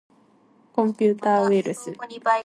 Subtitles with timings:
[0.73, 1.91] コンピューターウイルス